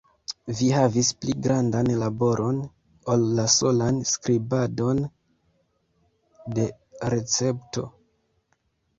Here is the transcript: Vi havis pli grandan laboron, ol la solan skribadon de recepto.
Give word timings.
Vi 0.59 0.67
havis 0.75 1.09
pli 1.23 1.33
grandan 1.47 1.89
laboron, 2.03 2.61
ol 3.15 3.25
la 3.39 3.45
solan 3.55 3.99
skribadon 4.11 5.03
de 6.59 6.65
recepto. 7.15 7.85